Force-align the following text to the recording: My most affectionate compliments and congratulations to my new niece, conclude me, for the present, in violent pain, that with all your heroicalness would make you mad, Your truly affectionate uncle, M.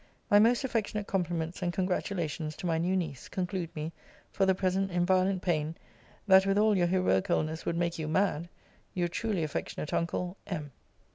My 0.31 0.39
most 0.39 0.63
affectionate 0.63 1.05
compliments 1.05 1.61
and 1.61 1.71
congratulations 1.71 2.55
to 2.55 2.65
my 2.65 2.79
new 2.79 2.97
niece, 2.97 3.29
conclude 3.29 3.69
me, 3.75 3.93
for 4.31 4.47
the 4.47 4.55
present, 4.55 4.89
in 4.89 5.05
violent 5.05 5.43
pain, 5.43 5.75
that 6.27 6.43
with 6.47 6.57
all 6.57 6.75
your 6.75 6.87
heroicalness 6.87 7.67
would 7.67 7.77
make 7.77 7.99
you 7.99 8.07
mad, 8.07 8.49
Your 8.95 9.07
truly 9.09 9.43
affectionate 9.43 9.93
uncle, 9.93 10.37
M. 10.47 10.71